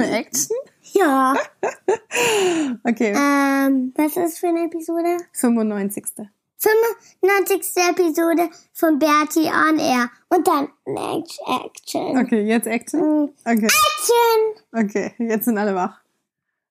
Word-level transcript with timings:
Action? 0.00 0.56
Ja. 0.92 1.34
okay. 2.84 3.12
Ähm, 3.14 3.92
was 3.96 4.16
ist 4.16 4.38
für 4.38 4.46
eine 4.46 4.64
Episode? 4.64 5.18
95. 5.32 6.04
95. 6.56 7.72
Episode 7.90 8.48
von 8.72 8.98
Bertie 8.98 9.50
on 9.50 9.78
Air. 9.78 10.08
Und 10.30 10.46
dann 10.48 10.68
Action. 10.86 12.18
Okay, 12.18 12.46
jetzt 12.46 12.66
Action? 12.66 13.00
Mhm. 13.00 13.28
Okay. 13.44 13.66
Action! 13.66 14.84
Okay, 14.84 15.12
jetzt 15.18 15.44
sind 15.44 15.58
alle 15.58 15.74
wach. 15.74 16.00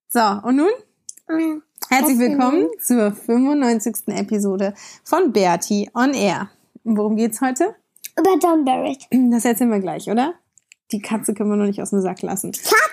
So, 0.08 0.22
und 0.44 0.56
nun? 0.56 0.72
Ja. 1.30 1.58
Herzlich 1.90 2.18
Was 2.18 2.30
willkommen 2.30 2.68
zur 2.82 3.12
95. 3.12 4.08
Episode 4.08 4.74
von 5.04 5.32
Bertie 5.32 5.90
on 5.94 6.14
Air. 6.14 6.50
Worum 6.84 7.16
geht's 7.16 7.42
heute? 7.42 7.76
Über 8.18 8.38
John 8.42 8.66
Barrett. 8.66 9.08
Das 9.12 9.46
erzählen 9.46 9.72
wir 9.72 9.80
gleich, 9.80 10.10
oder? 10.10 10.34
Die 10.92 11.02
Katze 11.02 11.34
können 11.34 11.50
wir 11.50 11.58
noch 11.58 11.66
nicht 11.66 11.82
aus 11.82 11.90
dem 11.90 12.02
Sack 12.02 12.22
lassen. 12.22 12.54
Katze? 12.54 12.85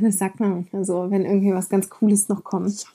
Das 0.00 0.18
sagt 0.18 0.40
man 0.40 0.50
manchmal 0.50 0.84
so, 0.84 1.10
wenn 1.10 1.24
irgendwie 1.24 1.52
was 1.52 1.68
ganz 1.68 1.88
Cooles 1.88 2.28
noch 2.28 2.44
kommt. 2.44 2.86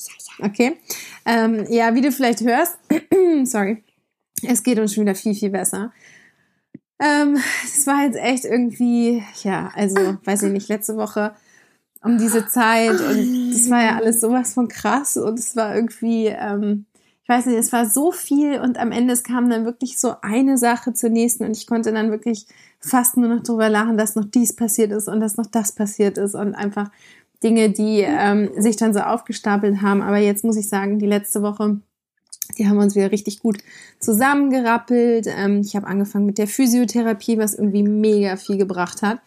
Okay. 0.42 0.78
Ähm, 1.26 1.66
ja, 1.70 1.94
wie 1.96 2.02
du 2.02 2.12
vielleicht 2.12 2.42
hörst, 2.42 2.78
sorry, 3.46 3.84
es 4.44 4.64
geht 4.64 4.80
uns 4.80 4.94
schon 4.94 5.04
wieder 5.04 5.16
viel, 5.16 5.36
viel 5.36 5.50
besser. 5.50 5.92
Ähm, 7.00 7.38
es 7.64 7.86
war 7.86 8.06
jetzt 8.06 8.18
echt 8.18 8.46
irgendwie, 8.46 9.24
ja, 9.44 9.72
also, 9.76 10.18
weiß 10.24 10.44
ich 10.44 10.52
nicht, 10.52 10.68
letzte 10.68 10.98
Woche 10.98 11.36
um 12.04 12.18
diese 12.18 12.48
Zeit 12.48 13.00
und 13.02 13.52
das 13.52 13.70
war 13.70 13.84
ja 13.84 13.96
alles 13.98 14.22
sowas 14.22 14.54
von 14.54 14.68
krass 14.68 15.18
und 15.18 15.38
es 15.38 15.56
war 15.56 15.76
irgendwie, 15.76 16.28
ähm, 16.28 16.86
ich 17.28 17.30
weiß 17.30 17.48
nicht, 17.48 17.58
es 17.58 17.74
war 17.74 17.86
so 17.86 18.14
viel 18.14 18.62
und 18.62 18.78
am 18.78 18.94
Ende 18.94 19.12
es 19.12 19.22
kam 19.22 19.50
dann 19.50 19.66
wirklich 19.66 20.00
so 20.00 20.14
eine 20.22 20.58
Sache 20.58 20.94
zur 20.94 21.10
nächsten 21.10 21.44
und 21.44 21.58
ich 21.58 21.68
konnte 21.68 21.92
dann 21.92 22.10
wirklich 22.10 22.46
fast 22.80 23.18
nur 23.18 23.28
noch 23.28 23.44
drüber 23.44 23.68
lachen, 23.68 23.98
dass 23.98 24.16
noch 24.16 24.24
dies 24.24 24.56
passiert 24.56 24.94
ist 24.94 25.10
und 25.10 25.20
dass 25.20 25.36
noch 25.36 25.48
das 25.48 25.74
passiert 25.74 26.18
ist 26.18 26.36
und 26.36 26.56
einfach 26.56 26.90
Dinge, 27.44 27.70
die 27.70 28.00
ähm, 28.00 28.52
sich 28.56 28.78
dann 28.78 28.94
so 28.94 29.02
aufgestapelt 29.02 29.82
haben. 29.82 30.02
Aber 30.02 30.20
jetzt 30.20 30.46
muss 30.46 30.56
ich 30.56 30.70
sagen, 30.70 31.00
die 31.00 31.06
letzte 31.06 31.42
Woche, 31.42 31.82
die 32.58 32.70
haben 32.70 32.78
uns 32.78 32.96
wieder 32.96 33.12
richtig 33.12 33.42
gut 33.42 33.58
zusammengerappelt. 34.00 35.28
Ähm, 35.28 35.60
ich 35.66 35.76
habe 35.76 35.88
angefangen 35.88 36.28
mit 36.28 36.38
der 36.38 36.48
Physiotherapie, 36.48 37.38
was 37.38 37.56
irgendwie 37.56 37.84
mega 37.84 38.38
viel 38.38 38.56
gebracht 38.56 39.02
hat. 39.02 39.20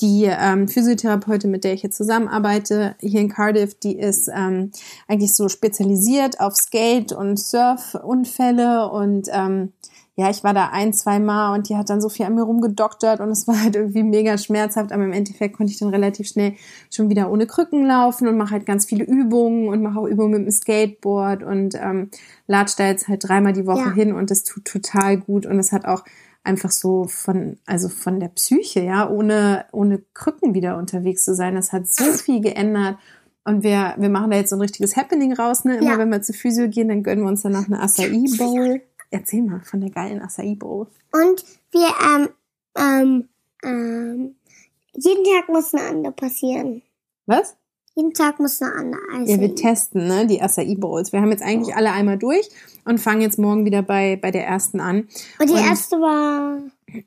Die 0.00 0.24
ähm, 0.24 0.68
Physiotherapeutin, 0.68 1.50
mit 1.50 1.64
der 1.64 1.72
ich 1.72 1.82
jetzt 1.82 1.96
zusammenarbeite, 1.96 2.96
hier 3.00 3.20
in 3.20 3.28
Cardiff, 3.30 3.78
die 3.78 3.96
ist 3.98 4.28
ähm, 4.34 4.70
eigentlich 5.08 5.34
so 5.34 5.48
spezialisiert 5.48 6.40
auf 6.40 6.54
Skate- 6.54 7.12
und 7.12 7.38
Surfunfälle 7.38 8.90
und 8.90 9.28
ähm, 9.32 9.72
ja, 10.18 10.30
ich 10.30 10.42
war 10.42 10.54
da 10.54 10.70
ein, 10.72 10.94
zwei 10.94 11.18
Mal 11.18 11.54
und 11.54 11.68
die 11.68 11.76
hat 11.76 11.90
dann 11.90 12.00
so 12.00 12.08
viel 12.08 12.24
an 12.24 12.34
mir 12.34 12.42
rumgedoktert 12.42 13.20
und 13.20 13.28
es 13.28 13.46
war 13.46 13.62
halt 13.62 13.76
irgendwie 13.76 14.02
mega 14.02 14.38
schmerzhaft, 14.38 14.90
aber 14.92 15.04
im 15.04 15.12
Endeffekt 15.12 15.56
konnte 15.56 15.72
ich 15.72 15.78
dann 15.78 15.90
relativ 15.90 16.26
schnell 16.28 16.54
schon 16.90 17.10
wieder 17.10 17.30
ohne 17.30 17.46
Krücken 17.46 17.84
laufen 17.86 18.26
und 18.26 18.38
mache 18.38 18.52
halt 18.52 18.64
ganz 18.64 18.86
viele 18.86 19.04
Übungen 19.04 19.68
und 19.68 19.82
mache 19.82 19.98
auch 20.00 20.06
Übungen 20.06 20.30
mit 20.32 20.40
dem 20.46 20.50
Skateboard 20.50 21.42
und 21.42 21.74
ähm, 21.74 22.10
latsch 22.46 22.76
da 22.78 22.86
jetzt 22.86 23.08
halt 23.08 23.28
dreimal 23.28 23.52
die 23.52 23.66
Woche 23.66 23.88
Ja. 23.88 23.92
hin 23.92 24.14
und 24.14 24.30
das 24.30 24.42
tut 24.42 24.64
total 24.64 25.18
gut 25.18 25.44
und 25.44 25.58
es 25.58 25.70
hat 25.72 25.84
auch 25.84 26.02
einfach 26.46 26.70
so 26.70 27.04
von, 27.04 27.58
also 27.66 27.88
von 27.88 28.20
der 28.20 28.28
Psyche, 28.28 28.80
ja, 28.80 29.08
ohne, 29.10 29.66
ohne 29.72 30.02
Krücken 30.14 30.54
wieder 30.54 30.78
unterwegs 30.78 31.24
zu 31.24 31.34
sein. 31.34 31.54
Das 31.54 31.72
hat 31.72 31.86
so 31.88 32.04
viel 32.12 32.40
geändert. 32.40 32.96
Und 33.44 33.62
wir, 33.62 33.94
wir 33.98 34.08
machen 34.08 34.30
da 34.30 34.36
jetzt 34.38 34.50
so 34.50 34.56
ein 34.56 34.60
richtiges 34.62 34.96
Happening 34.96 35.32
raus, 35.32 35.64
ne? 35.64 35.76
Immer 35.76 35.92
Ja. 35.92 35.98
wenn 35.98 36.08
wir 36.10 36.22
zur 36.22 36.34
Physio 36.34 36.68
gehen, 36.68 36.88
dann 36.88 37.02
gönnen 37.02 37.24
wir 37.24 37.28
uns 37.28 37.42
danach 37.42 37.66
eine 37.66 37.80
Acai 37.80 38.24
Bowl. 38.38 38.80
Erzähl 39.10 39.42
mal 39.42 39.60
von 39.60 39.80
der 39.80 39.90
geilen 39.90 40.20
Acai 40.20 40.56
Bowl. 40.58 40.88
Und 41.12 41.44
wir, 41.70 41.88
ähm, 42.14 42.28
ähm, 42.76 43.28
ähm, 43.62 44.34
jeden 44.94 45.24
Tag 45.24 45.48
muss 45.48 45.74
eine 45.74 45.84
andere 45.84 46.12
passieren. 46.12 46.82
Was? 47.26 47.56
Jeden 47.96 48.12
Tag 48.12 48.38
muss 48.40 48.60
eine 48.60 48.72
andere 48.74 49.00
Eis. 49.14 49.30
Ja, 49.30 49.40
wir 49.40 49.54
testen, 49.54 50.06
ne, 50.06 50.26
die 50.26 50.42
Acai 50.42 50.74
Bowls. 50.78 51.14
Wir 51.14 51.22
haben 51.22 51.30
jetzt 51.30 51.42
eigentlich 51.42 51.74
alle 51.74 51.92
einmal 51.92 52.18
durch 52.18 52.46
und 52.84 52.98
fangen 53.00 53.22
jetzt 53.22 53.38
morgen 53.38 53.64
wieder 53.64 53.80
bei, 53.82 54.18
bei 54.20 54.30
der 54.30 54.46
ersten 54.46 54.80
an. 54.80 55.08
Und 55.40 55.48
die 55.48 55.54
und- 55.54 55.66
erste 55.66 55.96
war. 55.96 56.58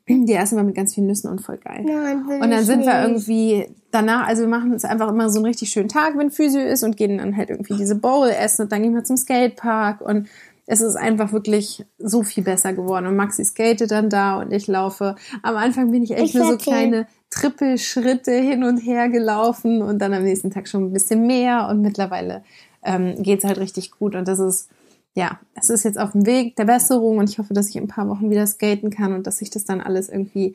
Die 0.08 0.32
erste 0.32 0.56
war 0.56 0.62
mit 0.62 0.74
ganz 0.74 0.94
vielen 0.94 1.06
Nüssen 1.06 1.30
und 1.30 1.40
voll 1.40 1.56
geil. 1.56 1.82
Nein, 1.84 2.26
will 2.28 2.42
Und 2.42 2.50
dann 2.50 2.64
sind 2.64 2.84
wir 2.84 2.92
nicht. 3.08 3.08
irgendwie 3.28 3.66
danach, 3.90 4.26
also 4.28 4.42
wir 4.42 4.48
machen 4.48 4.72
uns 4.72 4.84
einfach 4.84 5.08
immer 5.08 5.30
so 5.30 5.38
einen 5.38 5.46
richtig 5.46 5.70
schönen 5.70 5.88
Tag, 5.88 6.18
wenn 6.18 6.30
Physio 6.30 6.60
ist 6.60 6.82
und 6.82 6.96
gehen 6.98 7.16
dann 7.18 7.34
halt 7.36 7.48
irgendwie 7.50 7.76
diese 7.76 7.94
Bowl 7.94 8.28
essen 8.28 8.62
und 8.62 8.72
dann 8.72 8.82
gehen 8.82 8.94
wir 8.94 9.04
zum 9.04 9.16
Skatepark 9.16 10.00
und 10.02 10.28
es 10.70 10.80
ist 10.80 10.94
einfach 10.94 11.32
wirklich 11.32 11.84
so 11.98 12.22
viel 12.22 12.44
besser 12.44 12.72
geworden. 12.72 13.08
Und 13.08 13.16
Maxi 13.16 13.44
skatet 13.44 13.90
dann 13.90 14.08
da 14.08 14.38
und 14.38 14.52
ich 14.52 14.68
laufe. 14.68 15.16
Am 15.42 15.56
Anfang 15.56 15.90
bin 15.90 16.04
ich 16.04 16.12
echt 16.12 16.26
Ich 16.26 16.34
nur 16.34 16.52
so 16.52 16.58
kleine 16.58 17.08
Trippelschritte 17.28 18.30
hin 18.30 18.62
und 18.62 18.78
her 18.78 19.08
gelaufen 19.08 19.82
und 19.82 19.98
dann 19.98 20.14
am 20.14 20.22
nächsten 20.22 20.52
Tag 20.52 20.68
schon 20.68 20.84
ein 20.84 20.92
bisschen 20.92 21.26
mehr 21.26 21.66
und 21.68 21.82
mittlerweile 21.82 22.44
ähm, 22.84 23.20
geht's 23.20 23.44
halt 23.44 23.58
richtig 23.58 23.90
gut 23.90 24.14
und 24.14 24.28
das 24.28 24.38
ist 24.38 24.68
ja, 25.14 25.40
es 25.54 25.70
ist 25.70 25.82
jetzt 25.82 25.98
auf 25.98 26.12
dem 26.12 26.24
Weg 26.24 26.54
der 26.54 26.66
Besserung 26.66 27.18
und 27.18 27.28
ich 27.28 27.40
hoffe, 27.40 27.52
dass 27.52 27.68
ich 27.68 27.74
in 27.74 27.84
ein 27.84 27.88
paar 27.88 28.08
Wochen 28.08 28.30
wieder 28.30 28.46
skaten 28.46 28.90
kann 28.90 29.12
und 29.12 29.26
dass 29.26 29.38
sich 29.38 29.50
das 29.50 29.64
dann 29.64 29.80
alles 29.80 30.08
irgendwie 30.08 30.54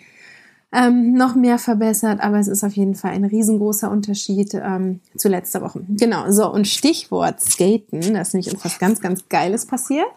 ähm, 0.71 1.13
noch 1.13 1.35
mehr 1.35 1.57
verbessert. 1.59 2.21
Aber 2.21 2.39
es 2.39 2.47
ist 2.47 2.63
auf 2.63 2.73
jeden 2.73 2.95
Fall 2.95 3.11
ein 3.11 3.25
riesengroßer 3.25 3.89
Unterschied 3.89 4.53
ähm, 4.53 5.01
zu 5.17 5.29
letzter 5.29 5.61
Woche. 5.61 5.83
Genau, 5.89 6.31
so 6.31 6.51
und 6.51 6.67
Stichwort 6.67 7.41
Skaten, 7.41 8.13
da 8.13 8.21
ist 8.21 8.33
nämlich 8.33 8.53
uns 8.53 8.63
was 8.63 8.79
ganz, 8.79 9.01
ganz 9.01 9.27
Geiles 9.29 9.65
passiert. 9.65 10.07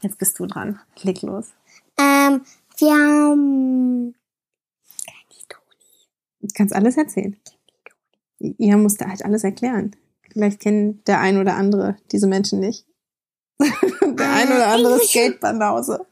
Jetzt 0.00 0.18
bist 0.18 0.38
du 0.38 0.46
dran. 0.46 0.78
Klick 0.96 1.22
los. 1.22 1.46
Ähm, 1.98 2.42
wir 2.78 2.92
haben. 2.92 4.14
Du 6.40 6.48
kannst 6.54 6.74
alles 6.74 6.96
erzählen. 6.96 7.36
Ihr 8.38 8.76
musst 8.76 9.04
halt 9.04 9.24
alles 9.24 9.42
erklären. 9.42 9.96
Vielleicht 10.32 10.60
kennen 10.60 11.02
der 11.06 11.20
ein 11.20 11.38
oder 11.38 11.56
andere 11.56 11.96
diese 12.12 12.28
Menschen 12.28 12.60
nicht. 12.60 12.86
der 13.58 14.30
ein 14.30 14.46
oder 14.46 14.68
andere 14.68 15.00
Skatebanause. 15.00 16.06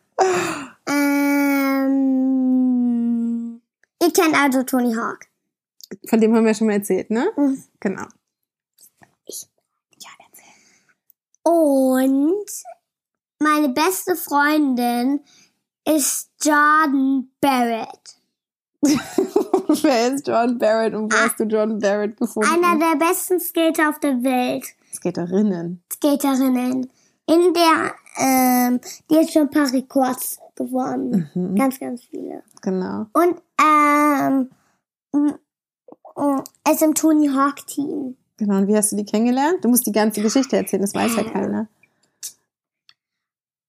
Ähm, 0.89 2.17
ihr 4.03 4.06
kennt 4.17 4.35
also 4.35 4.63
Tony 4.63 4.95
Hawk. 4.95 5.27
Von 6.09 6.21
dem 6.21 6.35
haben 6.35 6.45
wir 6.45 6.55
schon 6.55 6.67
mal 6.67 6.75
erzählt, 6.75 7.11
ne? 7.11 7.27
Mhm. 7.37 7.63
Genau. 7.81 8.07
Ja, 9.99 10.11
erzähl. 10.19 10.45
Und 11.45 12.51
meine 13.39 13.69
beste 13.69 14.17
Freundin 14.17 15.21
ist 15.85 16.31
Jordan 16.43 17.31
Barrett. 17.41 18.17
Wer 19.83 20.15
ist 20.15 20.27
John 20.27 20.59
Barrett 20.59 20.95
und 20.95 21.13
wo 21.13 21.17
hast 21.17 21.41
du 21.41 21.45
John 21.45 21.79
Barrett 21.79 22.17
gefunden? 22.17 22.49
Einer 22.49 22.79
der 22.79 22.97
besten 22.97 23.41
Skater 23.41 23.89
auf 23.89 23.99
der 24.01 24.23
Welt. 24.23 24.65
Skaterinnen. 24.93 25.83
Skaterinnen. 25.93 26.91
In 27.29 27.55
der, 27.55 27.95
ähm, 28.19 28.81
die 29.11 29.17
hat 29.17 29.31
schon 29.31 29.43
ein 29.43 29.51
paar 29.51 29.73
Rekords 29.73 30.39
gewonnen. 30.55 31.31
Mhm. 31.35 31.57
Ganz, 31.57 31.81
ganz 31.81 32.05
viele. 32.05 32.43
Genau. 32.63 33.07
Und, 33.13 33.43
ähm, 33.61 34.51
ist 36.71 36.83
im 36.83 36.95
Tony 36.95 37.29
Hawk 37.29 37.67
Team. 37.67 38.17
Genau. 38.39 38.59
Und 38.59 38.69
wie 38.69 38.77
hast 38.77 38.93
du 38.93 38.97
die 38.97 39.05
kennengelernt? 39.05 39.65
Du 39.65 39.69
musst 39.69 39.87
die 39.87 39.93
ganze 39.93 40.21
Geschichte 40.21 40.57
erzählen, 40.57 40.83
das 40.83 40.95
weiß 40.95 41.17
ja 41.17 41.25
keiner. 41.25 41.69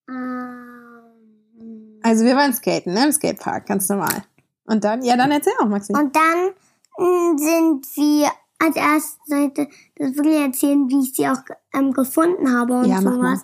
Ähm, 0.10 2.00
Also 2.04 2.26
wir 2.26 2.36
waren 2.36 2.54
skaten, 2.54 2.94
ne? 2.94 3.06
Im 3.06 3.12
Skatepark, 3.12 3.66
ganz 3.66 3.88
normal. 3.90 4.24
Und 4.66 4.84
dann, 4.84 5.04
ja, 5.04 5.16
dann 5.16 5.32
erzähl 5.32 5.54
auch, 5.62 5.68
Maxi. 5.68 5.94
Und 5.94 6.16
dann 6.16 6.50
mm, 6.98 7.38
sind 7.38 7.86
wir 7.96 8.30
als 8.60 8.76
erste 8.76 9.20
Seite 9.26 9.68
das 9.96 10.16
wirklich 10.16 10.40
erzählen, 10.40 10.90
wie 10.90 11.04
ich 11.04 11.14
sie 11.14 11.28
auch 11.28 11.42
ähm, 11.74 11.94
gefunden 11.94 12.52
habe 12.54 12.80
und 12.80 12.86
Ja, 12.86 13.02
sowas. 13.02 13.44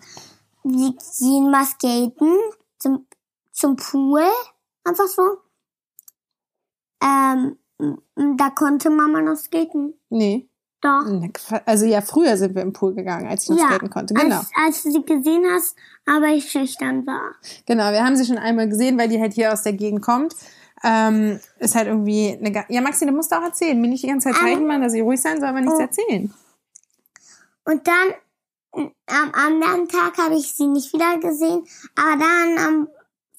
Wir 0.64 0.94
gehen 1.20 1.52
mal 1.52 1.66
skaten. 1.66 2.36
Zum, 2.80 3.06
zum 3.52 3.76
Pool. 3.78 4.24
Einfach 4.84 5.08
so. 5.08 5.38
Ähm, 7.04 7.58
da 8.16 8.50
konnte 8.52 8.90
Mama 8.90 9.22
noch 9.22 9.36
skaten. 9.36 9.94
Nee. 10.10 10.48
Doch. 10.82 11.06
Also 11.66 11.86
ja, 11.86 12.02
früher 12.02 12.36
sind 12.36 12.56
wir 12.56 12.62
im 12.62 12.74
Pool 12.74 12.94
gegangen, 12.94 13.28
als 13.28 13.44
ich 13.44 13.50
noch 13.50 13.58
Ja, 13.58 13.68
skaten 13.68 13.90
konnte. 13.90 14.14
Genau. 14.14 14.38
Als, 14.38 14.52
als 14.66 14.84
du 14.84 14.92
sie 14.92 15.04
gesehen 15.04 15.46
hast, 15.50 15.76
aber 16.06 16.28
ich 16.28 16.52
schüchtern 16.52 17.08
war. 17.08 17.36
Genau, 17.66 17.92
wir 17.92 18.04
haben 18.04 18.18
sie 18.18 18.26
schon 18.26 18.38
einmal 18.38 18.68
gesehen, 18.68 18.98
weil 18.98 19.08
die 19.08 19.20
halt 19.20 19.34
hier 19.34 19.54
aus 19.54 19.62
der 19.62 19.74
Gegend 19.74 20.02
kommt. 20.02 20.36
Ähm, 20.84 21.40
ist 21.60 21.76
halt 21.76 21.88
irgendwie 21.88 22.38
eine 22.38 22.66
Ja, 22.68 22.82
Maxi, 22.82 23.06
du 23.06 23.14
musst 23.14 23.34
auch 23.34 23.42
erzählen. 23.42 23.80
Mir 23.80 23.88
nicht 23.88 24.04
die 24.04 24.08
ganze 24.08 24.30
Zeit 24.30 24.38
zeigen, 24.42 24.68
machen, 24.68 24.82
dass 24.82 24.92
sie 24.92 25.00
ruhig 25.00 25.22
sein 25.22 25.40
soll, 25.40 25.48
aber 25.48 25.62
nichts 25.62 25.78
oh. 25.78 25.82
erzählen. 25.82 26.34
Und 27.64 27.88
dann 27.88 28.84
am 29.06 29.32
anderen 29.34 29.88
Tag 29.88 30.18
habe 30.18 30.36
ich 30.36 30.54
sie 30.54 30.68
nicht 30.68 30.92
wieder 30.94 31.18
gesehen, 31.20 31.66
aber 31.96 32.18
dann 32.18 32.58
am, 32.58 32.88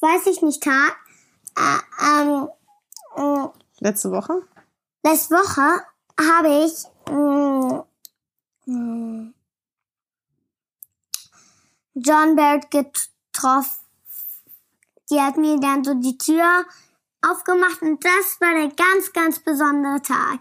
weiß 0.00 0.26
ich 0.28 0.40
nicht, 0.40 0.62
Tag, 0.62 0.96
äh, 1.58 2.22
ähm, 2.22 2.48
äh, 3.16 3.48
Letzte 3.80 4.10
Woche? 4.10 4.42
letzte 5.04 5.34
Woche 5.34 5.84
habe 6.18 6.64
ich 6.64 6.84
mh, 7.12 7.86
mh, 8.66 9.32
John 11.94 12.36
Barrett 12.36 12.70
getroffen. 12.70 13.80
Die 15.10 15.20
hat 15.20 15.36
mir 15.36 15.60
dann 15.60 15.84
so 15.84 15.94
die 15.94 16.16
Tür 16.16 16.64
aufgemacht 17.20 17.82
und 17.82 18.02
das 18.04 18.40
war 18.40 18.54
der 18.54 18.68
ganz, 18.68 19.12
ganz 19.12 19.38
besondere 19.38 20.00
Tag. 20.02 20.40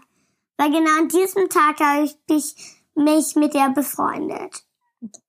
Weil 0.56 0.70
genau 0.70 0.98
an 0.98 1.08
diesem 1.08 1.48
Tag 1.48 1.80
habe 1.80 2.08
ich 2.28 2.80
mich 2.94 3.36
mit 3.36 3.54
ihr 3.54 3.68
befreundet. 3.70 4.64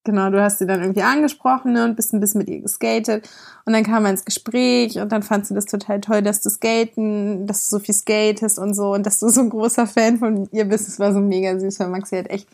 Genau, 0.03 0.29
du 0.29 0.41
hast 0.41 0.59
sie 0.59 0.67
dann 0.67 0.81
irgendwie 0.81 1.01
angesprochen 1.01 1.73
ne, 1.73 1.83
und 1.83 1.95
bist 1.95 2.13
ein 2.13 2.19
bisschen 2.19 2.39
mit 2.39 2.49
ihr 2.49 2.61
geskatet. 2.61 3.29
Und 3.65 3.73
dann 3.73 3.83
kam 3.83 4.03
man 4.03 4.11
ins 4.13 4.25
Gespräch 4.25 4.99
und 4.99 5.11
dann 5.11 5.23
fand 5.23 5.47
sie 5.47 5.53
das 5.53 5.65
total 5.65 5.99
toll, 6.01 6.21
dass 6.21 6.41
du 6.41 6.49
skaten, 6.49 7.47
dass 7.47 7.69
du 7.69 7.77
so 7.77 7.79
viel 7.83 7.95
skatest 7.95 8.59
und 8.59 8.73
so 8.73 8.93
und 8.93 9.05
dass 9.05 9.19
du 9.19 9.29
so 9.29 9.41
ein 9.41 9.49
großer 9.49 9.87
Fan 9.87 10.17
von 10.17 10.47
ihr 10.51 10.65
bist. 10.65 10.87
Es 10.87 10.99
war 10.99 11.11
so 11.13 11.19
mega 11.19 11.59
süß, 11.59 11.79
weil 11.79 11.89
Maxi 11.89 12.15
halt 12.15 12.29
echt 12.29 12.47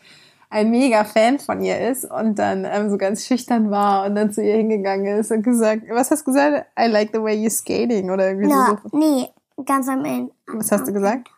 ein 0.50 0.70
mega 0.70 1.04
Fan 1.04 1.38
von 1.38 1.62
ihr 1.62 1.90
ist 1.90 2.04
und 2.04 2.38
dann 2.38 2.66
ähm, 2.66 2.90
so 2.90 2.98
ganz 2.98 3.24
schüchtern 3.24 3.70
war 3.70 4.04
und 4.04 4.14
dann 4.14 4.32
zu 4.32 4.42
ihr 4.42 4.56
hingegangen 4.56 5.18
ist 5.18 5.30
und 5.30 5.42
gesagt, 5.42 5.84
was 5.88 6.10
hast 6.10 6.26
du 6.26 6.32
gesagt? 6.32 6.66
I 6.78 6.88
like 6.88 7.10
the 7.14 7.22
way 7.22 7.34
you're 7.36 7.50
skating 7.50 8.10
oder 8.10 8.28
irgendwie 8.28 8.48
Na, 8.48 8.78
so. 8.82 8.98
nee, 8.98 9.28
ganz 9.64 9.88
am 9.88 10.04
Ende. 10.04 10.32
Was 10.48 10.70
hast 10.70 10.86
du 10.86 10.92
gesagt? 10.92 11.28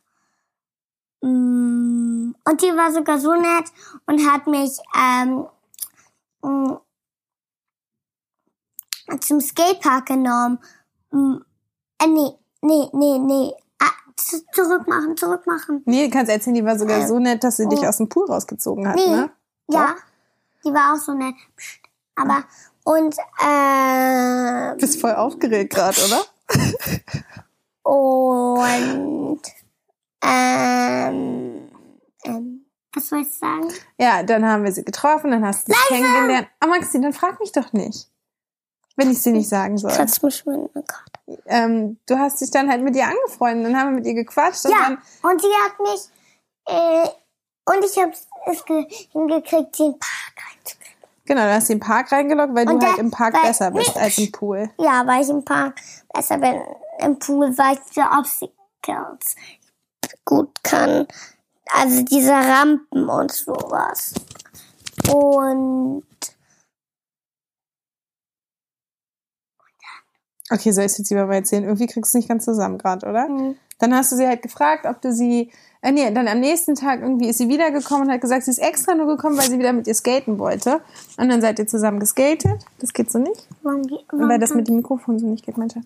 Mm, 1.22 2.34
Und 2.44 2.62
die 2.62 2.76
war 2.76 2.92
sogar 2.92 3.18
so 3.18 3.32
nett 3.34 3.66
und 4.06 4.20
hat 4.30 4.46
mich 4.46 4.78
ähm, 4.94 5.46
mm, 6.44 6.78
zum 9.20 9.40
Skatepark 9.40 10.06
genommen. 10.06 10.58
Mm, 11.10 11.36
Äh, 12.02 12.06
nee, 12.08 12.32
nee, 12.62 12.88
nee, 12.92 13.18
nee. 13.18 13.52
Ah, 13.78 13.90
z- 14.16 14.44
zurück 14.52 14.86
machen, 14.88 15.16
zurück 15.16 15.46
machen. 15.46 15.82
Nee, 15.86 16.06
du 16.06 16.10
kannst 16.10 16.30
erzählen, 16.30 16.56
die 16.56 16.64
war 16.64 16.78
sogar 16.78 17.06
so 17.06 17.18
nett, 17.20 17.44
dass 17.44 17.56
sie 17.56 17.68
dich 17.68 17.80
oh. 17.80 17.86
aus 17.86 17.98
dem 17.98 18.08
Pool 18.08 18.26
rausgezogen 18.26 18.88
hat, 18.88 18.96
Nee, 18.96 19.06
ne? 19.08 19.30
ja, 19.68 19.94
die 20.64 20.72
war 20.74 20.92
auch 20.94 20.98
so 20.98 21.12
nett. 21.14 21.34
Psst. 21.56 21.80
Aber, 22.16 22.44
und, 22.84 23.16
äh, 23.40 24.76
Bist 24.76 25.00
voll 25.00 25.14
aufgeregt 25.14 25.72
gerade, 25.72 25.96
oder? 26.04 26.24
und, 27.82 29.40
ähm, 30.22 31.68
ähm, 32.24 32.53
was 32.94 33.08
soll 33.08 33.20
ich 33.22 33.32
sagen? 33.32 33.68
Ja, 33.98 34.22
dann 34.22 34.44
haben 34.46 34.64
wir 34.64 34.72
sie 34.72 34.84
getroffen, 34.84 35.30
dann 35.30 35.44
hast 35.46 35.68
du 35.68 35.72
sie 35.72 35.78
kennengelernt. 35.88 36.48
Ah, 36.60 36.66
Maxi, 36.66 37.00
dann 37.00 37.12
frag 37.12 37.38
mich 37.40 37.52
doch 37.52 37.72
nicht. 37.72 38.08
Wenn 38.96 39.10
ich 39.10 39.20
sie 39.20 39.32
nicht 39.32 39.48
sagen 39.48 39.76
soll. 39.76 39.90
Kannst 39.92 40.22
du 40.22 40.26
mich 40.26 40.46
mal 40.46 40.68
gerade. 40.72 41.40
Ähm, 41.46 41.98
du 42.06 42.16
hast 42.18 42.40
dich 42.40 42.50
dann 42.52 42.70
halt 42.70 42.82
mit 42.82 42.94
ihr 42.94 43.04
angefreundet, 43.06 43.66
dann 43.66 43.76
haben 43.80 43.88
wir 43.90 43.96
mit 43.96 44.06
ihr 44.06 44.14
gequatscht 44.14 44.64
und 44.66 44.70
Ja, 44.72 44.78
dann, 44.82 44.98
und 45.22 45.40
sie 45.40 45.48
hat 45.64 45.80
mich, 45.80 46.08
äh, 46.66 47.08
und 47.72 47.84
ich 47.84 47.96
habe 47.98 48.12
es 48.46 48.64
ge 48.64 48.86
hingekriegt, 49.10 49.78
den 49.78 49.98
Park 49.98 50.34
reinzukriegen. 50.36 50.98
genau, 51.24 51.42
du 51.42 51.54
hast 51.54 51.66
sie 51.66 51.72
im 51.72 51.80
Park 51.80 52.12
reingeloggt, 52.12 52.54
weil 52.54 52.68
Und 52.70 52.80
du 52.80 52.86
halt 52.86 52.98
da- 52.98 53.00
im 53.00 53.10
Park 53.10 53.34
weil- 53.34 53.42
besser 53.42 53.70
bist 53.72 53.96
nee. 53.96 54.02
als 54.02 54.18
im 54.18 54.30
Pool. 54.30 54.70
Ja, 54.78 55.04
weil 55.06 55.22
ich 55.24 55.28
im 55.30 55.44
Park 55.44 55.80
besser 56.12 56.38
bin. 56.38 56.60
Im 57.00 57.18
Pool, 57.18 57.56
weil 57.58 57.74
ich 57.74 57.80
die 57.94 58.00
Obstacles 58.00 59.34
gut 60.24 60.50
kann. 60.62 61.08
Also 61.76 62.02
diese 62.02 62.32
Rampen 62.32 63.08
und 63.08 63.32
sowas. 63.32 64.14
Und 65.12 66.02
Okay, 70.50 70.72
soll 70.72 70.84
ich 70.84 70.92
es 70.92 70.98
jetzt 70.98 71.10
lieber 71.10 71.26
mal 71.26 71.36
erzählen? 71.36 71.64
Irgendwie 71.64 71.86
kriegst 71.86 72.12
du 72.14 72.18
es 72.18 72.20
nicht 72.20 72.28
ganz 72.28 72.44
zusammen 72.44 72.76
gerade, 72.78 73.06
oder? 73.08 73.24
hm, 73.26 73.56
Dann 73.78 73.94
hast 73.94 74.12
du 74.12 74.16
sie 74.16 74.26
halt 74.26 74.42
gefragt, 74.42 74.84
ob 74.86 75.00
du 75.00 75.10
sie, 75.12 75.50
äh, 75.80 75.90
nee, 75.90 76.10
dann 76.12 76.28
am 76.28 76.38
nächsten 76.40 76.74
Tag 76.74 77.00
irgendwie 77.00 77.28
ist 77.28 77.38
sie 77.38 77.48
wiedergekommen 77.48 78.06
und 78.08 78.12
hat 78.12 78.20
gesagt, 78.20 78.44
sie 78.44 78.50
ist 78.50 78.58
extra 78.58 78.94
nur 78.94 79.06
gekommen, 79.06 79.38
weil 79.38 79.48
sie 79.48 79.58
wieder 79.58 79.72
mit 79.72 79.86
ihr 79.86 79.94
skaten 79.94 80.38
wollte. 80.38 80.80
Und 81.16 81.30
dann 81.30 81.40
seid 81.40 81.58
ihr 81.58 81.66
zusammen 81.66 81.98
geskatet. 81.98 82.62
Das 82.78 82.92
geht 82.92 83.10
so 83.10 83.18
nicht. 83.18 83.48
warum, 83.62 83.82
ge- 83.84 83.98
warum 84.10 84.28
weil 84.28 84.38
das 84.38 84.54
mit 84.54 84.68
dem 84.68 84.76
Mikrofon 84.76 85.18
so 85.18 85.26
nicht 85.26 85.46
geht, 85.46 85.56
mein 85.56 85.70
Schatz. 85.70 85.84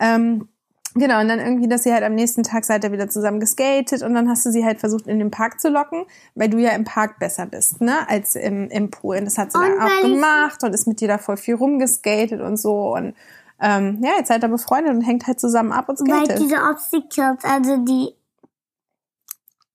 Ähm, 0.00 0.48
genau, 0.94 1.20
und 1.20 1.28
dann 1.28 1.38
irgendwie, 1.38 1.68
dass 1.68 1.82
sie 1.84 1.92
halt 1.92 2.02
am 2.04 2.14
nächsten 2.14 2.42
Tag 2.42 2.64
seid 2.64 2.84
ihr 2.84 2.92
wieder 2.92 3.08
zusammen 3.08 3.40
geskatet 3.40 4.02
und 4.02 4.14
dann 4.14 4.28
hast 4.28 4.44
du 4.46 4.50
sie 4.50 4.64
halt 4.64 4.80
versucht, 4.80 5.06
in 5.06 5.18
den 5.18 5.30
Park 5.30 5.60
zu 5.60 5.68
locken, 5.68 6.04
weil 6.34 6.48
du 6.48 6.58
ja 6.58 6.70
im 6.70 6.84
Park 6.84 7.18
besser 7.18 7.46
bist, 7.46 7.80
ne, 7.80 8.08
als 8.08 8.34
im, 8.36 8.68
im 8.70 8.90
Pool. 8.90 9.16
Und 9.18 9.24
das 9.24 9.38
hat 9.38 9.52
sie 9.52 9.58
Und 9.58 9.64
dann 9.64 9.78
auch 9.80 9.84
weil 10.02 10.10
gemacht 10.12 10.62
und 10.64 10.72
ist 10.74 10.86
mit 10.86 11.00
dir 11.00 11.08
da 11.08 11.18
voll 11.18 11.36
viel 11.36 11.54
rumgeskatet 11.54 12.40
und 12.40 12.56
so 12.56 12.94
und 12.94 13.14
ähm, 13.60 13.98
ja, 14.04 14.12
jetzt 14.18 14.28
seid 14.28 14.44
ihr 14.44 14.48
befreundet 14.48 14.94
und 14.94 15.00
hängt 15.00 15.26
halt 15.26 15.40
zusammen 15.40 15.72
ab 15.72 15.88
und 15.88 15.98
Weil 16.08 16.26
skatet. 16.26 16.40
diese 16.44 16.56
Obstacles, 16.62 17.42
also 17.44 17.76
die, 17.84 18.14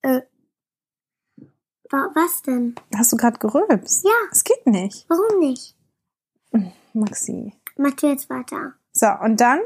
äh, 0.03 0.21
wa- 1.89 2.09
was 2.15 2.41
denn? 2.43 2.75
Hast 2.95 3.11
du 3.11 3.17
gerade 3.17 3.39
gerülpst? 3.39 4.05
Ja. 4.05 4.11
Es 4.31 4.43
geht 4.45 4.65
nicht, 4.67 5.05
Warum 5.09 5.39
nicht? 5.39 5.75
Maxi. 6.93 7.53
Mach 7.77 7.91
du 7.95 8.07
jetzt 8.07 8.29
weiter. 8.29 8.73
So, 8.93 9.07
und 9.23 9.41
dann? 9.41 9.59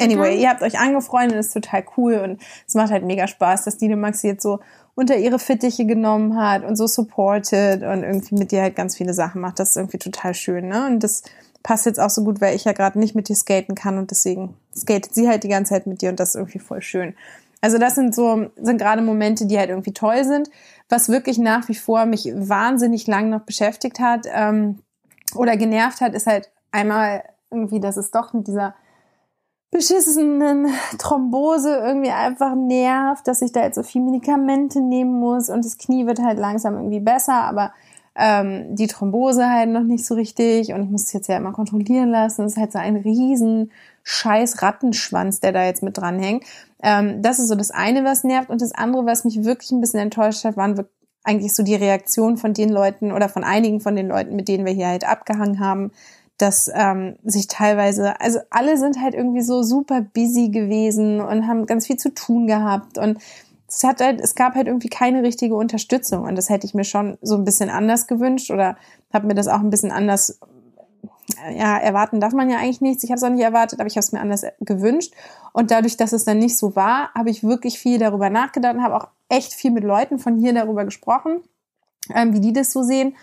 Anyway, 0.00 0.40
ihr 0.40 0.50
habt 0.50 0.62
euch 0.62 0.78
angefreundet, 0.78 1.38
ist 1.38 1.52
total 1.52 1.84
cool 1.96 2.14
und 2.14 2.42
es 2.66 2.74
macht 2.74 2.90
halt 2.90 3.04
mega 3.04 3.28
Spaß, 3.28 3.64
dass 3.64 3.76
die 3.76 3.88
den 3.88 4.00
Maxi 4.00 4.26
jetzt 4.26 4.42
so 4.42 4.58
unter 4.96 5.16
ihre 5.16 5.38
Fittiche 5.38 5.86
genommen 5.86 6.36
hat 6.36 6.64
und 6.64 6.76
so 6.76 6.86
supported 6.86 7.82
und 7.82 8.02
irgendwie 8.02 8.34
mit 8.34 8.50
dir 8.50 8.62
halt 8.62 8.76
ganz 8.76 8.96
viele 8.96 9.14
Sachen 9.14 9.40
macht. 9.40 9.58
Das 9.58 9.70
ist 9.70 9.76
irgendwie 9.76 9.98
total 9.98 10.34
schön, 10.34 10.68
ne? 10.68 10.86
Und 10.86 11.04
das 11.04 11.22
passt 11.62 11.86
jetzt 11.86 12.00
auch 12.00 12.10
so 12.10 12.24
gut, 12.24 12.40
weil 12.40 12.56
ich 12.56 12.64
ja 12.64 12.72
gerade 12.72 12.98
nicht 12.98 13.14
mit 13.14 13.28
dir 13.28 13.36
skaten 13.36 13.74
kann 13.74 13.98
und 13.98 14.10
deswegen 14.10 14.54
skatet 14.76 15.14
sie 15.14 15.28
halt 15.28 15.44
die 15.44 15.48
ganze 15.48 15.74
Zeit 15.74 15.86
mit 15.86 16.02
dir 16.02 16.10
und 16.10 16.18
das 16.18 16.30
ist 16.30 16.34
irgendwie 16.36 16.58
voll 16.58 16.82
schön. 16.82 17.14
Also 17.60 17.78
das 17.78 17.94
sind 17.94 18.14
so, 18.14 18.46
sind 18.56 18.78
gerade 18.78 19.00
Momente, 19.00 19.46
die 19.46 19.58
halt 19.58 19.70
irgendwie 19.70 19.94
toll 19.94 20.24
sind. 20.24 20.50
Was 20.88 21.08
wirklich 21.08 21.38
nach 21.38 21.68
wie 21.68 21.74
vor 21.74 22.04
mich 22.04 22.30
wahnsinnig 22.34 23.06
lang 23.06 23.30
noch 23.30 23.40
beschäftigt 23.40 24.00
hat, 24.00 24.26
ähm, 24.30 24.80
oder 25.34 25.56
genervt 25.56 26.00
hat, 26.00 26.14
ist 26.14 26.26
halt 26.26 26.50
einmal 26.70 27.24
irgendwie, 27.50 27.80
dass 27.80 27.96
es 27.96 28.10
doch 28.10 28.32
mit 28.32 28.46
dieser 28.46 28.74
beschissenen 29.74 30.68
Thrombose 30.98 31.76
irgendwie 31.76 32.12
einfach 32.12 32.54
nervt, 32.54 33.26
dass 33.26 33.42
ich 33.42 33.52
da 33.52 33.64
jetzt 33.64 33.74
so 33.74 33.82
viel 33.82 34.00
Medikamente 34.00 34.80
nehmen 34.80 35.18
muss 35.18 35.50
und 35.50 35.64
das 35.64 35.76
Knie 35.76 36.06
wird 36.06 36.20
halt 36.20 36.38
langsam 36.38 36.76
irgendwie 36.76 37.00
besser, 37.00 37.34
aber 37.34 37.72
ähm, 38.14 38.76
die 38.76 38.86
Thrombose 38.86 39.50
halt 39.50 39.70
noch 39.70 39.82
nicht 39.82 40.06
so 40.06 40.14
richtig 40.14 40.72
und 40.72 40.84
ich 40.84 40.90
muss 40.90 41.02
es 41.02 41.12
jetzt 41.12 41.28
ja 41.28 41.36
immer 41.36 41.52
kontrollieren 41.52 42.10
lassen. 42.10 42.44
Es 42.44 42.52
ist 42.52 42.58
halt 42.58 42.70
so 42.70 42.78
ein 42.78 42.94
riesen 42.94 43.72
scheiß 44.04 44.62
Rattenschwanz, 44.62 45.40
der 45.40 45.50
da 45.50 45.64
jetzt 45.64 45.82
mit 45.82 45.98
dranhängt. 45.98 46.44
Ähm, 46.80 47.20
das 47.20 47.40
ist 47.40 47.48
so 47.48 47.56
das 47.56 47.72
eine, 47.72 48.04
was 48.04 48.22
nervt 48.22 48.50
und 48.50 48.62
das 48.62 48.72
andere, 48.72 49.06
was 49.06 49.24
mich 49.24 49.42
wirklich 49.42 49.72
ein 49.72 49.80
bisschen 49.80 50.00
enttäuscht 50.00 50.44
hat, 50.44 50.56
waren 50.56 50.76
wirklich 50.76 50.94
eigentlich 51.24 51.54
so 51.54 51.62
die 51.62 51.74
Reaktion 51.74 52.36
von 52.36 52.52
den 52.52 52.68
Leuten 52.68 53.10
oder 53.10 53.30
von 53.30 53.44
einigen 53.44 53.80
von 53.80 53.96
den 53.96 54.08
Leuten, 54.08 54.36
mit 54.36 54.46
denen 54.46 54.66
wir 54.66 54.74
hier 54.74 54.88
halt 54.88 55.08
abgehangen 55.08 55.58
haben, 55.58 55.90
dass 56.38 56.70
ähm, 56.74 57.16
sich 57.24 57.46
teilweise, 57.46 58.20
also 58.20 58.40
alle 58.50 58.76
sind 58.76 59.00
halt 59.00 59.14
irgendwie 59.14 59.42
so 59.42 59.62
super 59.62 60.00
busy 60.00 60.48
gewesen 60.48 61.20
und 61.20 61.46
haben 61.46 61.66
ganz 61.66 61.86
viel 61.86 61.96
zu 61.96 62.12
tun 62.12 62.46
gehabt 62.46 62.98
und 62.98 63.18
es 63.68 63.82
hat 63.82 64.00
halt, 64.00 64.20
es 64.20 64.34
gab 64.34 64.54
halt 64.54 64.66
irgendwie 64.66 64.88
keine 64.88 65.22
richtige 65.22 65.54
Unterstützung 65.54 66.24
und 66.24 66.36
das 66.36 66.48
hätte 66.48 66.66
ich 66.66 66.74
mir 66.74 66.84
schon 66.84 67.18
so 67.22 67.36
ein 67.36 67.44
bisschen 67.44 67.70
anders 67.70 68.06
gewünscht 68.06 68.50
oder 68.50 68.76
habe 69.12 69.26
mir 69.26 69.34
das 69.34 69.48
auch 69.48 69.60
ein 69.60 69.70
bisschen 69.70 69.92
anders 69.92 70.38
ja, 71.52 71.78
erwarten 71.78 72.20
darf 72.20 72.32
man 72.32 72.50
ja 72.50 72.58
eigentlich 72.58 72.80
nichts. 72.80 73.02
Ich 73.04 73.10
habe 73.10 73.16
es 73.16 73.22
auch 73.22 73.30
nicht 73.30 73.42
erwartet, 73.42 73.80
aber 73.80 73.86
ich 73.86 73.96
habe 73.96 74.04
es 74.04 74.12
mir 74.12 74.20
anders 74.20 74.44
gewünscht. 74.60 75.14
Und 75.52 75.70
dadurch, 75.70 75.96
dass 75.96 76.12
es 76.12 76.24
dann 76.24 76.38
nicht 76.38 76.56
so 76.56 76.76
war, 76.76 77.12
habe 77.14 77.30
ich 77.30 77.42
wirklich 77.42 77.78
viel 77.78 77.98
darüber 77.98 78.30
nachgedacht 78.30 78.74
und 78.74 78.82
habe 78.82 78.96
auch 78.96 79.08
echt 79.28 79.54
viel 79.54 79.70
mit 79.70 79.84
Leuten 79.84 80.18
von 80.18 80.36
hier 80.36 80.52
darüber 80.52 80.84
gesprochen, 80.84 81.40
ähm, 82.14 82.34
wie 82.34 82.40
die 82.40 82.52
das 82.52 82.72
so 82.72 82.82
sehen. 82.82 83.16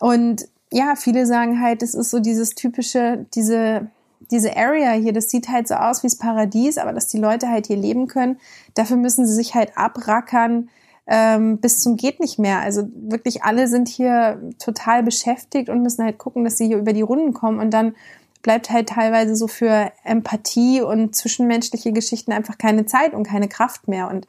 Und 0.00 0.48
ja, 0.72 0.94
viele 0.96 1.26
sagen 1.26 1.60
halt, 1.60 1.82
es 1.82 1.94
ist 1.94 2.10
so 2.10 2.20
dieses 2.20 2.50
typische, 2.50 3.26
diese, 3.34 3.90
diese 4.30 4.56
Area 4.56 4.92
hier, 4.92 5.12
das 5.12 5.30
sieht 5.30 5.48
halt 5.48 5.68
so 5.68 5.74
aus 5.74 6.02
wie 6.02 6.06
das 6.06 6.16
Paradies, 6.16 6.78
aber 6.78 6.92
dass 6.92 7.08
die 7.08 7.18
Leute 7.18 7.48
halt 7.48 7.66
hier 7.66 7.76
leben 7.76 8.06
können, 8.06 8.38
dafür 8.74 8.96
müssen 8.96 9.26
sie 9.26 9.34
sich 9.34 9.54
halt 9.54 9.76
abrackern 9.76 10.68
ähm, 11.10 11.58
bis 11.58 11.82
zum 11.82 11.96
geht 11.96 12.20
nicht 12.20 12.38
mehr. 12.38 12.60
Also 12.60 12.88
wirklich 12.94 13.42
alle 13.42 13.66
sind 13.66 13.88
hier 13.88 14.40
total 14.60 15.02
beschäftigt 15.02 15.68
und 15.68 15.82
müssen 15.82 16.04
halt 16.04 16.18
gucken, 16.18 16.44
dass 16.44 16.56
sie 16.56 16.68
hier 16.68 16.78
über 16.78 16.92
die 16.92 17.02
Runden 17.02 17.34
kommen 17.34 17.58
und 17.58 17.72
dann 17.72 17.96
bleibt 18.42 18.70
halt 18.70 18.88
teilweise 18.88 19.34
so 19.34 19.48
für 19.48 19.92
Empathie 20.04 20.80
und 20.80 21.14
zwischenmenschliche 21.14 21.92
Geschichten 21.92 22.32
einfach 22.32 22.56
keine 22.58 22.86
Zeit 22.86 23.12
und 23.12 23.24
keine 23.24 23.48
Kraft 23.48 23.88
mehr. 23.88 24.08
Und 24.08 24.26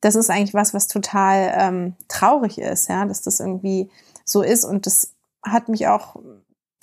das 0.00 0.14
ist 0.14 0.30
eigentlich 0.30 0.54
was, 0.54 0.72
was 0.72 0.86
total 0.86 1.52
ähm, 1.58 1.94
traurig 2.08 2.58
ist, 2.58 2.88
ja, 2.88 3.04
dass 3.04 3.22
das 3.22 3.40
irgendwie 3.40 3.90
so 4.24 4.42
ist. 4.42 4.64
Und 4.64 4.86
das 4.86 5.12
hat 5.42 5.68
mich 5.68 5.86
auch, 5.86 6.16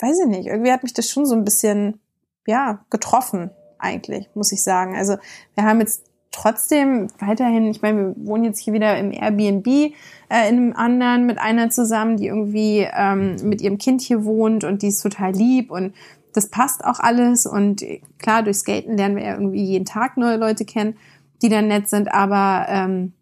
weiß 0.00 0.20
ich 0.20 0.26
nicht, 0.26 0.46
irgendwie 0.46 0.72
hat 0.72 0.82
mich 0.82 0.94
das 0.94 1.10
schon 1.10 1.26
so 1.26 1.34
ein 1.34 1.44
bisschen, 1.44 2.00
ja, 2.46 2.84
getroffen, 2.90 3.50
eigentlich, 3.78 4.28
muss 4.34 4.52
ich 4.52 4.62
sagen. 4.62 4.96
Also 4.96 5.16
wir 5.54 5.64
haben 5.64 5.80
jetzt 5.80 6.04
trotzdem 6.30 7.08
weiterhin, 7.18 7.66
ich 7.66 7.82
meine, 7.82 8.14
wir 8.16 8.26
wohnen 8.26 8.44
jetzt 8.44 8.60
hier 8.60 8.72
wieder 8.72 8.98
im 8.98 9.12
Airbnb 9.12 9.66
äh, 9.66 10.48
in 10.48 10.58
einem 10.58 10.72
anderen 10.74 11.26
mit 11.26 11.38
einer 11.38 11.70
zusammen, 11.70 12.16
die 12.16 12.26
irgendwie 12.26 12.86
ähm, 12.92 13.36
mit 13.42 13.60
ihrem 13.60 13.78
Kind 13.78 14.02
hier 14.02 14.24
wohnt 14.24 14.64
und 14.64 14.82
die 14.82 14.88
ist 14.88 15.02
total 15.02 15.32
lieb 15.32 15.70
und 15.70 15.94
das 16.34 16.48
passt 16.48 16.84
auch 16.84 17.00
alles 17.00 17.46
und 17.46 17.84
klar, 18.18 18.42
durch 18.42 18.58
Skaten 18.58 18.96
lernen 18.96 19.16
wir 19.16 19.24
ja 19.24 19.32
irgendwie 19.32 19.64
jeden 19.64 19.84
Tag 19.84 20.16
neue 20.16 20.36
Leute 20.36 20.64
kennen, 20.64 20.96
die 21.42 21.48
dann 21.48 21.68
nett 21.68 21.88
sind, 21.88 22.12
aber 22.12 22.66
ähm, 22.68 23.12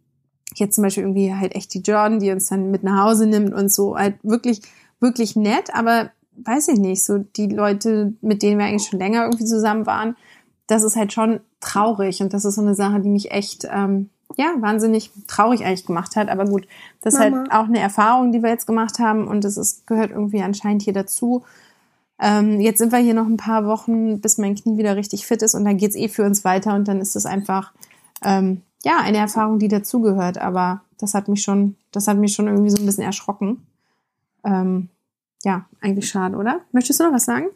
jetzt 0.55 0.75
zum 0.75 0.85
Beispiel 0.85 1.05
irgendwie 1.05 1.35
halt 1.35 1.55
echt 1.55 1.73
die 1.75 1.81
Jordan, 1.81 2.19
die 2.19 2.31
uns 2.31 2.49
dann 2.49 2.71
mit 2.71 2.83
nach 2.83 3.05
Hause 3.05 3.27
nimmt 3.27 3.55
und 3.55 3.73
so, 3.73 3.97
halt 3.97 4.17
wirklich, 4.23 4.63
wirklich 5.01 5.37
nett, 5.37 5.75
aber 5.75 6.11
weiß 6.45 6.69
ich 6.69 6.79
nicht, 6.79 7.05
so 7.05 7.19
die 7.19 7.49
Leute, 7.49 8.15
mit 8.21 8.43
denen 8.43 8.59
wir 8.59 8.67
eigentlich 8.67 8.89
schon 8.89 8.99
länger 8.99 9.25
irgendwie 9.25 9.45
zusammen 9.45 9.87
waren, 9.87 10.17
das 10.67 10.83
ist 10.83 10.97
halt 10.97 11.13
schon 11.13 11.41
traurig 11.61 12.21
und 12.21 12.33
das 12.33 12.45
ist 12.45 12.57
so 12.57 12.63
eine 12.63 12.75
Sache, 12.75 13.01
die 13.01 13.09
mich 13.09 13.31
echt 13.31 13.67
ähm, 13.71 14.11
ja 14.37 14.55
wahnsinnig 14.59 15.11
traurig 15.27 15.65
eigentlich 15.65 15.87
gemacht 15.87 16.17
hat. 16.17 16.29
Aber 16.29 16.45
gut, 16.45 16.67
das 17.01 17.15
Mama. 17.15 17.27
ist 17.27 17.35
halt 17.35 17.53
auch 17.53 17.69
eine 17.69 17.79
Erfahrung, 17.79 18.33
die 18.33 18.43
wir 18.43 18.51
jetzt 18.51 18.67
gemacht 18.67 18.99
haben 18.99 19.29
und 19.29 19.45
das 19.45 19.57
ist, 19.57 19.87
gehört 19.87 20.11
irgendwie 20.11 20.43
anscheinend 20.43 20.83
hier 20.83 20.93
dazu. 20.93 21.45
Ähm, 22.19 22.61
jetzt 22.61 22.79
sind 22.79 22.93
wir 22.93 22.99
hier 22.99 23.15
noch 23.15 23.27
ein 23.27 23.37
paar 23.37 23.67
Wochen, 23.67 24.21
bis 24.21 24.39
mein 24.39 24.55
Knie 24.55 24.79
wieder 24.79 24.97
richtig 24.97 25.27
fit 25.27 25.43
ist 25.43 25.55
und 25.55 25.65
dann 25.65 25.77
geht's 25.77 25.97
eh 25.97 26.09
für 26.09 26.25
uns 26.25 26.45
weiter 26.45 26.75
und 26.75 26.89
dann 26.89 27.01
ist 27.01 27.15
das 27.15 27.27
einfach 27.27 27.73
ähm, 28.25 28.63
ja 28.85 28.99
eine 28.99 29.19
Erfahrung, 29.19 29.59
die 29.59 29.69
dazugehört. 29.69 30.39
Aber 30.39 30.83
das 30.99 31.15
hat 31.15 31.29
mich 31.29 31.43
schon, 31.43 31.77
das 31.93 32.09
hat 32.09 32.17
mich 32.17 32.33
schon 32.33 32.49
irgendwie 32.49 32.71
so 32.71 32.79
ein 32.79 32.87
bisschen 32.87 33.05
erschrocken. 33.05 33.67
Ähm, 34.47 34.89
ja, 35.43 35.69
eigentlich 35.81 36.09
schade, 36.09 36.37
oder? 36.37 36.63
Möchtest 36.73 37.01
du 37.01 37.05
noch 37.05 37.13
was 37.13 37.27
sagen? 37.27 37.49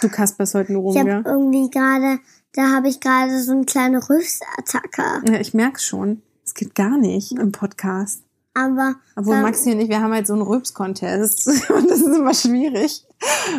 Du 0.00 0.08
kasperst 0.08 0.54
heute 0.54 0.72
nur 0.72 0.82
rum, 0.82 0.92
ich 0.92 1.00
hab 1.00 1.06
ja? 1.06 1.22
irgendwie 1.24 1.70
gerade, 1.70 2.18
da 2.52 2.70
habe 2.70 2.88
ich 2.88 3.00
gerade 3.00 3.42
so 3.42 3.52
eine 3.52 3.64
kleine 3.64 3.98
Rüstattacke. 3.98 5.22
Ja, 5.30 5.40
ich 5.40 5.54
merk's 5.54 5.84
schon. 5.84 6.22
Es 6.44 6.54
geht 6.54 6.74
gar 6.74 6.96
nicht 6.98 7.32
im 7.32 7.52
Podcast. 7.52 8.23
Aber. 8.54 8.94
Obwohl 9.16 9.42
Maxi 9.42 9.72
und 9.72 9.80
ich, 9.80 9.88
wir 9.88 10.00
haben 10.00 10.12
halt 10.12 10.28
so 10.28 10.32
einen 10.32 10.42
Rülps-Contest. 10.42 11.48
Und 11.70 11.90
das 11.90 12.00
ist 12.00 12.16
immer 12.16 12.34
schwierig. 12.34 13.04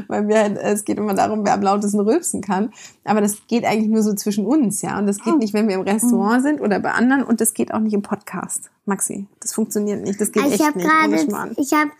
Weil 0.07 0.27
wir 0.27 0.39
halt, 0.39 0.57
es 0.57 0.85
geht 0.85 0.97
immer 0.97 1.13
darum, 1.13 1.45
wer 1.45 1.53
am 1.53 1.61
lautesten 1.61 1.99
rülpsen 1.99 2.41
kann. 2.41 2.71
Aber 3.03 3.19
das 3.19 3.45
geht 3.47 3.65
eigentlich 3.65 3.89
nur 3.89 4.03
so 4.03 4.13
zwischen 4.13 4.45
uns, 4.45 4.81
ja. 4.81 4.97
Und 4.97 5.07
das 5.07 5.19
geht 5.19 5.33
oh. 5.33 5.37
nicht, 5.37 5.53
wenn 5.53 5.67
wir 5.67 5.75
im 5.75 5.81
Restaurant 5.81 6.43
sind 6.43 6.61
oder 6.61 6.79
bei 6.79 6.91
anderen. 6.91 7.23
Und 7.23 7.41
das 7.41 7.53
geht 7.53 7.73
auch 7.73 7.79
nicht 7.79 7.93
im 7.93 8.01
Podcast. 8.01 8.69
Maxi, 8.85 9.27
das 9.39 9.53
funktioniert 9.53 10.01
nicht. 10.03 10.21
Das 10.21 10.31
geht 10.31 10.43
also 10.43 10.63
echt 10.63 10.75
nicht. 10.75 10.87
Grade, 10.87 11.55
ich 11.57 11.73
habe 11.73 11.91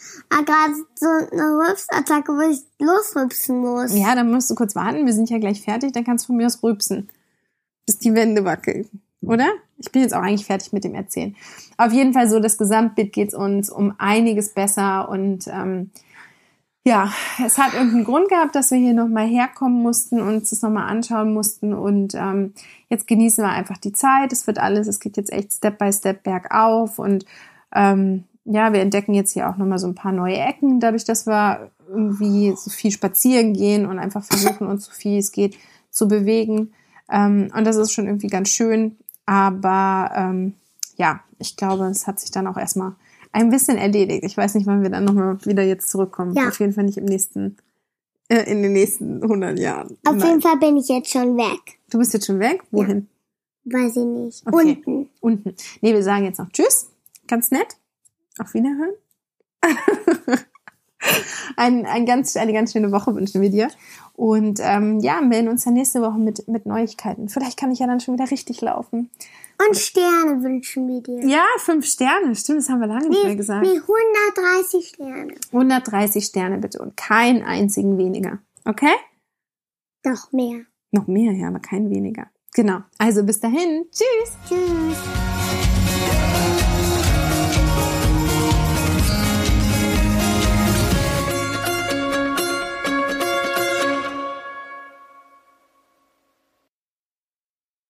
gerade 0.45 0.73
so 0.93 1.07
eine 1.07 1.67
Rülpsattacke, 1.67 2.31
wo 2.31 2.49
ich 2.49 2.61
losrülpsen 2.79 3.59
muss. 3.59 3.93
Ja, 3.93 4.15
dann 4.15 4.31
musst 4.31 4.49
du 4.49 4.55
kurz 4.55 4.75
warten. 4.75 5.05
Wir 5.05 5.13
sind 5.13 5.29
ja 5.29 5.39
gleich 5.39 5.61
fertig. 5.61 5.91
Dann 5.93 6.03
kannst 6.03 6.25
du 6.25 6.27
von 6.27 6.37
mir 6.37 6.45
aus 6.45 6.61
rülpsen. 6.61 7.09
Bis 7.85 7.97
die 7.97 8.13
Wände 8.13 8.45
wackeln. 8.45 8.89
Oder? 9.21 9.47
Ich 9.77 9.91
bin 9.91 10.01
jetzt 10.01 10.13
auch 10.13 10.21
eigentlich 10.21 10.45
fertig 10.45 10.71
mit 10.71 10.83
dem 10.83 10.95
Erzählen. 10.95 11.35
Auf 11.77 11.91
jeden 11.91 12.13
Fall 12.13 12.29
so, 12.29 12.39
das 12.39 12.57
Gesamtbild 12.57 13.11
geht 13.11 13.33
uns 13.33 13.69
um 13.69 13.93
einiges 13.97 14.53
besser 14.53 15.09
und 15.09 15.47
ähm, 15.47 15.91
ja, 16.87 17.11
es 17.43 17.57
hat 17.57 17.73
irgendeinen 17.73 18.03
Grund 18.03 18.29
gehabt, 18.29 18.55
dass 18.55 18.69
wir 18.69 18.77
hier 18.77 18.93
nochmal 18.93 19.27
herkommen 19.27 19.81
mussten 19.81 20.21
und 20.21 20.35
uns 20.35 20.51
das 20.51 20.61
nochmal 20.61 20.87
anschauen 20.87 21.33
mussten 21.33 21.73
und 21.73 22.13
ähm, 22.13 22.53
jetzt 22.89 23.07
genießen 23.07 23.43
wir 23.43 23.49
einfach 23.49 23.77
die 23.77 23.93
Zeit. 23.93 24.31
Es 24.31 24.45
wird 24.45 24.59
alles, 24.59 24.87
es 24.87 24.99
geht 24.99 25.17
jetzt 25.17 25.33
echt 25.33 25.51
Step 25.51 25.79
by 25.79 25.91
Step 25.91 26.21
bergauf 26.23 26.99
und 26.99 27.25
ähm, 27.73 28.25
ja, 28.45 28.71
wir 28.71 28.81
entdecken 28.81 29.15
jetzt 29.15 29.31
hier 29.31 29.49
auch 29.49 29.57
nochmal 29.57 29.79
so 29.79 29.87
ein 29.87 29.95
paar 29.95 30.11
neue 30.11 30.37
Ecken, 30.37 30.79
dadurch, 30.79 31.03
dass 31.03 31.25
wir 31.25 31.71
irgendwie 31.89 32.53
so 32.55 32.69
viel 32.69 32.91
spazieren 32.91 33.53
gehen 33.53 33.87
und 33.87 33.97
einfach 33.97 34.23
versuchen, 34.23 34.67
uns 34.67 34.85
so 34.85 34.91
viel 34.91 35.17
es 35.17 35.31
geht 35.31 35.57
zu 35.89 36.07
bewegen. 36.07 36.73
Ähm, 37.11 37.51
und 37.55 37.65
das 37.65 37.75
ist 37.77 37.91
schon 37.91 38.05
irgendwie 38.05 38.27
ganz 38.27 38.49
schön. 38.49 38.97
Aber 39.25 40.11
ähm, 40.15 40.53
ja, 40.97 41.21
ich 41.39 41.57
glaube, 41.57 41.85
es 41.85 42.07
hat 42.07 42.19
sich 42.19 42.31
dann 42.31 42.47
auch 42.47 42.57
erstmal 42.57 42.93
ein 43.31 43.49
bisschen 43.49 43.77
erledigt. 43.77 44.23
Ich 44.23 44.37
weiß 44.37 44.55
nicht, 44.55 44.65
wann 44.65 44.81
wir 44.81 44.89
dann 44.89 45.03
nochmal 45.03 45.43
wieder 45.45 45.63
jetzt 45.63 45.89
zurückkommen. 45.89 46.33
Ja. 46.33 46.47
Auf 46.47 46.59
jeden 46.59 46.73
Fall 46.73 46.85
nicht 46.85 46.97
im 46.97 47.05
nächsten, 47.05 47.57
äh, 48.29 48.49
in 48.49 48.61
den 48.61 48.73
nächsten 48.73 49.21
100 49.21 49.59
Jahren. 49.59 49.97
Auf 50.05 50.15
Nein. 50.15 50.27
jeden 50.27 50.41
Fall 50.41 50.57
bin 50.57 50.77
ich 50.77 50.87
jetzt 50.87 51.11
schon 51.11 51.35
weg. 51.37 51.79
Du 51.89 51.97
bist 51.97 52.13
jetzt 52.13 52.27
schon 52.27 52.39
weg? 52.39 52.63
Wohin? 52.71 53.07
Ja. 53.65 53.79
Weiß 53.79 53.97
ich 53.97 54.05
nicht. 54.05 54.47
Okay. 54.47 54.81
Unten. 54.85 55.09
Unten. 55.19 55.55
Nee, 55.81 55.93
wir 55.93 56.03
sagen 56.03 56.25
jetzt 56.25 56.37
noch 56.37 56.49
Tschüss. 56.49 56.91
Ganz 57.27 57.51
nett. 57.51 57.77
Auf 58.37 58.53
Wiederhören. 58.53 58.93
ein, 61.57 61.85
ein 61.85 62.05
ganz, 62.05 62.35
eine 62.35 62.53
ganz 62.53 62.73
schöne 62.73 62.91
Woche 62.91 63.15
wünschen 63.15 63.41
wir 63.41 63.49
dir. 63.49 63.69
Und 64.13 64.59
ähm, 64.63 64.99
ja, 65.01 65.21
melden 65.21 65.49
uns 65.49 65.65
dann 65.65 65.73
nächste 65.73 66.01
Woche 66.01 66.17
mit, 66.17 66.47
mit 66.47 66.65
Neuigkeiten. 66.65 67.27
Vielleicht 67.27 67.57
kann 67.59 67.71
ich 67.71 67.79
ja 67.79 67.87
dann 67.87 67.99
schon 67.99 68.13
wieder 68.13 68.31
richtig 68.31 68.61
laufen. 68.61 69.09
Und 69.67 69.77
Sterne 69.77 70.41
wünschen 70.43 70.87
wir 70.87 71.01
dir. 71.01 71.25
Ja, 71.27 71.43
fünf 71.57 71.85
Sterne. 71.85 72.35
Stimmt, 72.35 72.59
das 72.59 72.69
haben 72.69 72.79
wir 72.79 72.87
lange 72.87 73.09
nicht 73.09 73.23
mehr 73.23 73.35
gesagt. 73.35 73.65
Nee, 73.65 73.79
130 73.79 74.87
Sterne. 74.87 75.33
130 75.51 76.25
Sterne 76.25 76.57
bitte 76.57 76.79
und 76.79 76.95
keinen 76.97 77.43
einzigen 77.43 77.97
weniger. 77.97 78.39
Okay? 78.65 78.93
Noch 80.03 80.31
mehr. 80.31 80.61
Noch 80.91 81.07
mehr, 81.07 81.33
ja, 81.33 81.47
aber 81.47 81.59
kein 81.59 81.89
weniger. 81.89 82.27
Genau. 82.53 82.79
Also 82.97 83.23
bis 83.23 83.39
dahin. 83.39 83.85
Tschüss. 83.91 84.37
Tschüss. 84.47 85.34